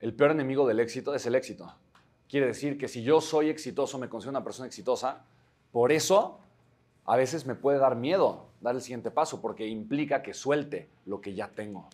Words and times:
el 0.00 0.14
peor 0.14 0.30
enemigo 0.32 0.66
del 0.66 0.80
éxito 0.80 1.14
es 1.14 1.26
el 1.26 1.34
éxito. 1.34 1.74
Quiere 2.28 2.46
decir 2.46 2.78
que 2.78 2.88
si 2.88 3.02
yo 3.02 3.20
soy 3.20 3.50
exitoso, 3.50 3.98
me 3.98 4.08
considero 4.08 4.30
una 4.30 4.44
persona 4.44 4.66
exitosa, 4.66 5.24
por 5.72 5.92
eso 5.92 6.40
a 7.04 7.16
veces 7.16 7.46
me 7.46 7.54
puede 7.54 7.78
dar 7.78 7.96
miedo 7.96 8.50
dar 8.60 8.74
el 8.74 8.82
siguiente 8.82 9.10
paso, 9.10 9.40
porque 9.40 9.66
implica 9.66 10.22
que 10.22 10.34
suelte 10.34 10.88
lo 11.06 11.20
que 11.20 11.34
ya 11.34 11.48
tengo. 11.48 11.88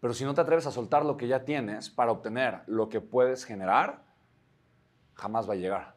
Pero 0.00 0.12
si 0.12 0.24
no 0.24 0.34
te 0.34 0.40
atreves 0.40 0.66
a 0.66 0.72
soltar 0.72 1.04
lo 1.04 1.16
que 1.16 1.28
ya 1.28 1.44
tienes 1.44 1.90
para 1.90 2.12
obtener 2.12 2.62
lo 2.66 2.88
que 2.88 3.00
puedes 3.00 3.44
generar, 3.44 4.02
jamás 5.14 5.48
va 5.48 5.54
a 5.54 5.56
llegar. 5.56 5.94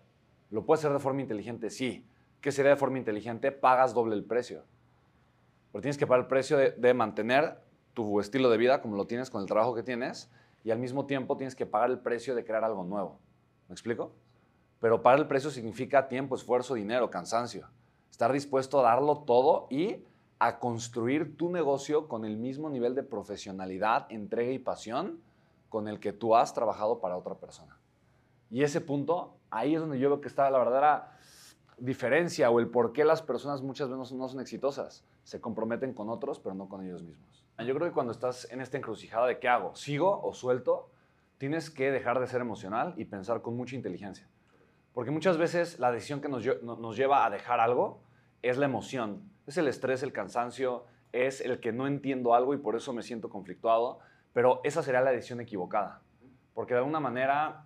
¿Lo 0.52 0.66
puedes 0.66 0.82
hacer 0.82 0.94
de 0.94 1.00
forma 1.00 1.22
inteligente? 1.22 1.70
Sí. 1.70 2.06
¿Qué 2.40 2.52
sería 2.52 2.72
de 2.72 2.78
forma 2.78 3.00
inteligente? 3.00 3.52
Pagas 3.52 3.94
doble 3.94 4.16
el 4.16 4.24
precio. 4.24 4.64
Pero 5.72 5.82
tienes 5.82 5.98
que 5.98 6.08
pagar 6.08 6.22
el 6.22 6.28
precio 6.28 6.56
de, 6.56 6.72
de 6.72 6.94
mantener 6.94 7.60
tu 7.94 8.20
estilo 8.20 8.50
de 8.50 8.58
vida 8.58 8.82
como 8.82 8.96
lo 8.96 9.08
tienes 9.08 9.30
con 9.30 9.42
el 9.42 9.48
trabajo 9.48 9.74
que 9.76 9.84
tienes 9.84 10.30
y 10.68 10.72
al 10.72 10.80
mismo 10.80 11.06
tiempo 11.06 11.38
tienes 11.38 11.56
que 11.56 11.66
pagar 11.66 11.90
el 11.92 12.00
precio 12.00 12.36
de 12.36 12.44
crear 12.44 12.66
algo 12.66 12.84
nuevo. 12.84 13.22
¿Me 13.70 13.74
explico? 13.74 14.12
Pero 14.82 15.02
pagar 15.02 15.20
el 15.20 15.26
precio 15.26 15.50
significa 15.50 16.10
tiempo, 16.10 16.36
esfuerzo, 16.36 16.74
dinero, 16.74 17.10
cansancio. 17.10 17.70
Estar 18.12 18.34
dispuesto 18.34 18.82
a 18.82 18.84
darlo 18.84 19.20
todo 19.20 19.68
y 19.70 20.04
a 20.40 20.60
construir 20.60 21.38
tu 21.38 21.50
negocio 21.50 22.10
con 22.10 22.26
el 22.26 22.36
mismo 22.36 22.70
nivel 22.70 22.96
de 22.96 23.04
profesionalidad, 23.04 24.08
entrega 24.10 24.52
y 24.52 24.60
pasión 24.60 25.22
con 25.70 25.88
el 25.88 26.02
que 26.02 26.12
tú 26.12 26.36
has 26.36 26.54
trabajado 26.54 27.00
para 27.00 27.16
otra 27.16 27.36
persona. 27.36 27.80
Y 28.52 28.64
ese 28.64 28.82
punto, 28.82 29.38
ahí 29.50 29.74
es 29.74 29.80
donde 29.80 30.00
yo 30.00 30.10
veo 30.10 30.20
que 30.20 30.28
está 30.28 30.50
la 30.50 30.60
verdadera 30.60 31.18
diferencia 31.78 32.50
o 32.50 32.60
el 32.60 32.70
por 32.70 32.92
qué 32.92 33.06
las 33.06 33.22
personas 33.22 33.62
muchas 33.62 33.90
veces 33.90 34.14
no 34.14 34.28
son 34.28 34.40
exitosas. 34.42 35.06
Se 35.24 35.40
comprometen 35.40 35.94
con 35.94 36.10
otros, 36.10 36.40
pero 36.40 36.56
no 36.56 36.68
con 36.68 36.86
ellos 36.86 37.04
mismos. 37.04 37.46
Yo 37.60 37.74
creo 37.74 37.88
que 37.88 37.94
cuando 37.94 38.12
estás 38.12 38.52
en 38.52 38.62
esta 38.62 38.78
encrucijada 38.78 39.28
de 39.28 39.40
qué 39.40 39.48
hago, 39.48 39.76
sigo 39.76 40.22
o 40.22 40.34
suelto, 40.34 40.90
tienes 41.38 41.70
que 41.70 41.92
dejar 41.92 42.20
de 42.20 42.28
ser 42.28 42.42
emocional 42.42 42.94
y 42.98 43.06
pensar 43.06 43.42
con 43.42 43.56
mucha 43.56 43.76
inteligencia. 43.76 44.28
Porque 44.94 45.12
muchas 45.12 45.38
veces 45.38 45.80
la 45.80 45.92
decisión 45.92 46.22
que 46.22 46.30
nos, 46.30 46.44
nos 46.64 46.98
lleva 46.98 47.26
a 47.26 47.30
dejar 47.30 47.60
algo 47.60 48.02
es 48.42 48.58
la 48.58 48.66
emoción, 48.66 49.32
es 49.46 49.58
el 49.58 49.68
estrés, 49.68 50.04
el 50.04 50.14
cansancio, 50.14 50.86
es 51.12 51.42
el 51.42 51.60
que 51.60 51.72
no 51.72 51.88
entiendo 51.88 52.34
algo 52.34 52.54
y 52.54 52.58
por 52.58 52.76
eso 52.76 52.94
me 52.94 53.02
siento 53.02 53.30
conflictuado, 53.30 54.00
pero 54.34 54.62
esa 54.64 54.84
sería 54.84 55.02
la 55.02 55.12
decisión 55.12 55.42
equivocada. 55.42 56.02
Porque 56.54 56.74
de 56.74 56.80
alguna 56.80 57.00
manera 57.00 57.66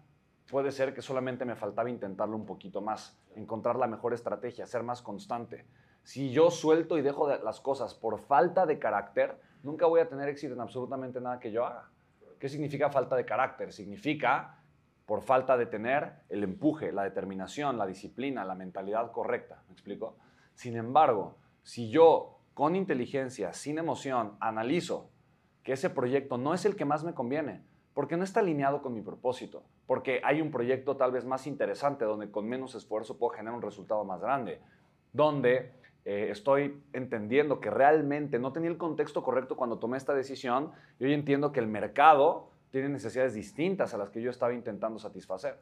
puede 0.51 0.71
ser 0.71 0.93
que 0.93 1.01
solamente 1.01 1.45
me 1.45 1.55
faltaba 1.55 1.89
intentarlo 1.89 2.35
un 2.35 2.45
poquito 2.45 2.81
más, 2.81 3.17
encontrar 3.35 3.77
la 3.77 3.87
mejor 3.87 4.13
estrategia, 4.13 4.67
ser 4.67 4.83
más 4.83 5.01
constante. 5.01 5.65
Si 6.03 6.31
yo 6.31 6.51
suelto 6.51 6.97
y 6.97 7.01
dejo 7.01 7.29
las 7.37 7.61
cosas 7.61 7.95
por 7.95 8.19
falta 8.19 8.65
de 8.65 8.77
carácter, 8.77 9.39
nunca 9.63 9.85
voy 9.85 10.01
a 10.01 10.09
tener 10.09 10.27
éxito 10.27 10.53
en 10.53 10.59
absolutamente 10.59 11.21
nada 11.21 11.39
que 11.39 11.51
yo 11.51 11.65
haga. 11.65 11.89
¿Qué 12.37 12.49
significa 12.49 12.89
falta 12.89 13.15
de 13.15 13.25
carácter? 13.25 13.71
Significa 13.71 14.57
por 15.05 15.21
falta 15.21 15.55
de 15.55 15.67
tener 15.67 16.13
el 16.27 16.43
empuje, 16.43 16.91
la 16.91 17.03
determinación, 17.03 17.77
la 17.77 17.87
disciplina, 17.87 18.43
la 18.43 18.55
mentalidad 18.55 19.11
correcta. 19.11 19.63
¿Me 19.67 19.73
explico? 19.73 20.17
Sin 20.53 20.75
embargo, 20.75 21.37
si 21.63 21.89
yo 21.89 22.39
con 22.53 22.75
inteligencia, 22.75 23.53
sin 23.53 23.77
emoción, 23.77 24.35
analizo 24.41 25.09
que 25.63 25.73
ese 25.73 25.89
proyecto 25.89 26.37
no 26.37 26.53
es 26.53 26.65
el 26.65 26.75
que 26.75 26.85
más 26.85 27.03
me 27.03 27.13
conviene, 27.13 27.63
porque 27.93 28.17
no 28.17 28.23
está 28.23 28.39
alineado 28.39 28.81
con 28.81 28.93
mi 28.93 29.01
propósito, 29.01 29.63
porque 29.85 30.21
hay 30.23 30.41
un 30.41 30.51
proyecto 30.51 30.95
tal 30.95 31.11
vez 31.11 31.25
más 31.25 31.47
interesante 31.47 32.05
donde 32.05 32.31
con 32.31 32.47
menos 32.47 32.75
esfuerzo 32.75 33.17
puedo 33.17 33.33
generar 33.33 33.55
un 33.55 33.61
resultado 33.61 34.05
más 34.05 34.21
grande, 34.21 34.61
donde 35.11 35.73
eh, 36.05 36.27
estoy 36.31 36.81
entendiendo 36.93 37.59
que 37.59 37.69
realmente 37.69 38.39
no 38.39 38.53
tenía 38.53 38.69
el 38.69 38.77
contexto 38.77 39.23
correcto 39.23 39.55
cuando 39.55 39.77
tomé 39.77 39.97
esta 39.97 40.13
decisión 40.13 40.71
y 40.99 41.05
hoy 41.05 41.13
entiendo 41.13 41.51
que 41.51 41.59
el 41.59 41.67
mercado 41.67 42.49
tiene 42.71 42.89
necesidades 42.89 43.33
distintas 43.33 43.93
a 43.93 43.97
las 43.97 44.09
que 44.09 44.21
yo 44.21 44.29
estaba 44.29 44.53
intentando 44.53 44.97
satisfacer. 44.97 45.59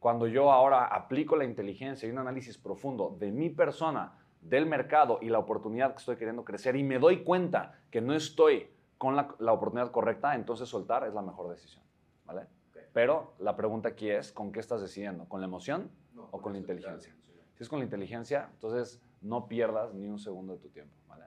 Cuando 0.00 0.26
yo 0.26 0.52
ahora 0.52 0.86
aplico 0.86 1.36
la 1.36 1.44
inteligencia 1.44 2.08
y 2.08 2.12
un 2.12 2.18
análisis 2.18 2.56
profundo 2.58 3.16
de 3.18 3.30
mi 3.30 3.50
persona, 3.50 4.14
del 4.40 4.66
mercado 4.66 5.18
y 5.20 5.28
la 5.28 5.38
oportunidad 5.38 5.92
que 5.92 5.98
estoy 5.98 6.16
queriendo 6.16 6.44
crecer 6.44 6.76
y 6.76 6.82
me 6.82 6.98
doy 6.98 7.24
cuenta 7.24 7.80
que 7.90 8.00
no 8.00 8.14
estoy 8.14 8.68
con 8.98 9.16
la, 9.16 9.52
oportunidad 9.52 9.90
correcta, 9.90 10.34
entonces 10.34 10.68
soltar 10.68 11.04
es 11.06 11.14
la 11.14 11.22
mejor 11.22 11.48
decisión. 11.50 11.84
¿vale? 12.24 12.46
Pero 12.92 13.34
la 13.38 13.56
pregunta 13.56 13.90
aquí 13.90 14.10
es, 14.10 14.32
¿con 14.32 14.52
qué 14.52 14.60
estás 14.60 14.80
decidiendo? 14.80 15.28
¿Con 15.28 15.40
la 15.40 15.46
emoción 15.46 15.90
o 16.30 16.40
con 16.40 16.52
la 16.52 16.58
inteligencia? 16.58 17.14
Si 17.54 17.62
es 17.62 17.68
con 17.68 17.78
la 17.78 17.84
inteligencia, 17.84 18.48
entonces 18.52 19.02
no 19.20 19.48
pierdas 19.48 19.92
ni 19.94 20.08
un 20.08 20.18
segundo 20.18 20.54
de 20.54 20.58
tu 20.58 20.68
tiempo. 20.68 20.94
¿vale? 21.08 21.24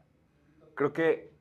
Creo 0.76 0.94
que, 0.94 1.34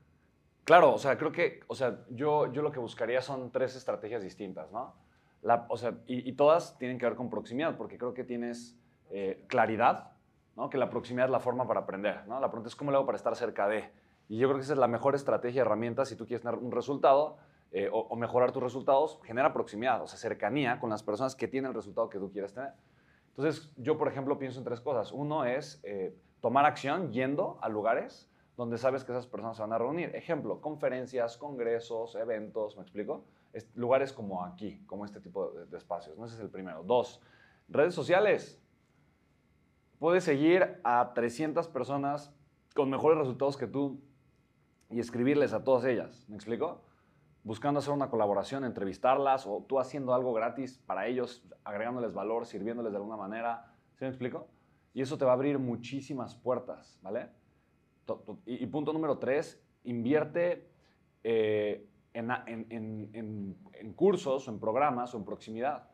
claro, 0.64 0.94
o 0.94 0.98
sea, 0.98 1.16
creo 1.16 1.32
que, 1.32 1.60
o 1.66 1.74
sea, 1.74 2.04
yo, 2.10 2.52
yo 2.52 2.62
lo 2.62 2.72
que 2.72 2.78
buscaría 2.78 3.20
son 3.20 3.50
tres 3.50 3.76
estrategias 3.76 4.22
distintas, 4.22 4.70
¿no? 4.70 4.94
La, 5.42 5.66
o 5.68 5.76
sea, 5.76 5.94
y, 6.06 6.32
todas 6.32 6.76
tienen 6.78 6.98
que 6.98 7.06
ver 7.06 7.14
con 7.14 7.30
proximidad, 7.30 7.76
porque 7.76 7.96
creo 7.96 8.12
que 8.12 8.24
tienes 8.24 8.76
eh, 9.10 9.44
claridad, 9.46 10.10
¿no? 10.56 10.68
que 10.68 10.78
la 10.78 10.90
proximidad 10.90 11.26
es 11.26 11.30
la 11.30 11.38
forma 11.38 11.66
para 11.68 11.80
aprender. 11.80 12.26
¿no? 12.26 12.40
La 12.40 12.48
pregunta 12.48 12.68
es 12.68 12.74
cómo 12.74 12.90
lo 12.90 12.98
hago 12.98 13.06
para 13.06 13.16
estar 13.16 13.36
cerca 13.36 13.68
de. 13.68 13.88
Y 14.28 14.38
yo 14.38 14.48
creo 14.48 14.58
que 14.58 14.64
esa 14.64 14.74
es 14.74 14.78
la 14.78 14.88
mejor 14.88 15.14
estrategia, 15.14 15.62
herramienta, 15.62 16.04
si 16.04 16.16
tú 16.16 16.26
quieres 16.26 16.42
tener 16.42 16.58
un 16.58 16.70
resultado 16.70 17.38
eh, 17.70 17.88
o, 17.92 18.14
mejorar 18.16 18.52
tus 18.52 18.62
resultados, 18.62 19.18
genera 19.24 19.52
proximidad, 19.52 20.02
o 20.02 20.06
sea, 20.06 20.18
cercanía 20.18 20.80
con 20.80 20.90
las 20.90 21.02
personas 21.02 21.34
que 21.34 21.48
tienen 21.48 21.70
el 21.70 21.74
resultado 21.74 22.08
que 22.08 22.18
tú 22.18 22.30
quieres 22.30 22.52
tener. 22.52 22.72
Entonces, 23.28 23.72
yo, 23.76 23.96
por 23.96 24.08
ejemplo, 24.08 24.38
pienso 24.38 24.58
en 24.58 24.64
tres 24.64 24.80
cosas. 24.80 25.12
Uno 25.12 25.44
es 25.44 25.80
eh, 25.84 26.14
tomar 26.40 26.66
acción 26.66 27.12
yendo 27.12 27.58
a 27.62 27.68
lugares 27.68 28.30
donde 28.56 28.76
sabes 28.76 29.04
que 29.04 29.12
esas 29.12 29.26
personas 29.26 29.56
se 29.56 29.62
van 29.62 29.72
a 29.72 29.78
reunir. 29.78 30.14
Ejemplo, 30.16 30.60
conferencias, 30.60 31.36
congresos, 31.36 32.16
eventos, 32.16 32.76
¿me 32.76 32.82
explico? 32.82 33.24
lugares 33.74 34.12
como 34.12 34.44
aquí, 34.44 34.84
como 34.86 35.04
este 35.04 35.20
tipo 35.20 35.50
de, 35.50 35.66
de 35.66 35.76
espacios. 35.78 36.16
¿no? 36.18 36.26
Ese 36.26 36.34
es 36.34 36.40
el 36.40 36.50
primero. 36.50 36.82
Dos, 36.84 37.20
redes 37.68 37.94
sociales 37.94 38.60
Puedes 39.98 40.22
seguir 40.22 40.80
a 40.84 41.12
300 41.12 41.66
personas 41.68 42.32
con 42.74 42.88
mejores 42.88 43.18
resultados 43.18 43.56
que 43.56 43.66
tú 43.66 44.00
y 44.90 45.00
escribirles 45.00 45.52
a 45.52 45.64
todas 45.64 45.84
ellas. 45.84 46.24
¿Me 46.28 46.36
explico? 46.36 46.82
Buscando 47.44 47.78
hacer 47.78 47.92
una 47.92 48.10
colaboración, 48.10 48.64
entrevistarlas 48.64 49.46
o 49.46 49.64
tú 49.68 49.78
haciendo 49.78 50.14
algo 50.14 50.32
gratis 50.32 50.78
para 50.86 51.06
ellos, 51.06 51.44
agregándoles 51.64 52.12
valor, 52.12 52.46
sirviéndoles 52.46 52.92
de 52.92 52.98
alguna 52.98 53.16
manera. 53.16 53.72
¿Sí 53.94 54.04
me 54.04 54.08
explico? 54.08 54.48
Y 54.94 55.02
eso 55.02 55.18
te 55.18 55.24
va 55.24 55.32
a 55.32 55.34
abrir 55.34 55.58
muchísimas 55.58 56.34
puertas, 56.34 56.98
¿vale? 57.02 57.28
Y, 58.46 58.66
punto 58.66 58.92
número 58.92 59.18
tres, 59.18 59.62
invierte 59.84 60.70
eh, 61.22 61.86
en, 62.14 62.30
en, 62.30 62.66
en, 63.12 63.56
en 63.72 63.92
cursos 63.92 64.48
o 64.48 64.50
en 64.50 64.58
programas 64.58 65.14
o 65.14 65.18
en 65.18 65.24
proximidad 65.24 65.88